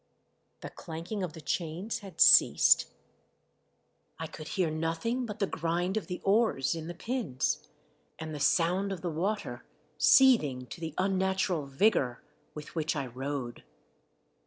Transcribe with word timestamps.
The 0.61 0.71
clanking 0.71 1.21
of 1.21 1.33
the 1.33 1.41
chains 1.41 1.99
had 1.99 2.19
ceased. 2.19 2.87
I 4.17 4.25
could 4.25 4.47
hear 4.57 4.71
nothing 4.71 5.27
but 5.27 5.37
the 5.37 5.45
grind 5.45 5.95
of 5.95 6.07
the 6.07 6.19
oars 6.23 6.73
in 6.73 6.87
the 6.87 6.95
pins, 6.95 7.67
and 8.17 8.33
the 8.33 8.39
sound 8.39 8.91
of 8.91 9.01
the 9.01 9.11
water 9.11 9.63
seething 9.99 10.65
to 10.69 10.81
the 10.81 10.95
unnatural 10.97 11.67
vigour 11.67 12.23
with 12.55 12.73
which 12.73 12.95
I 12.95 13.05
rowed. 13.05 13.63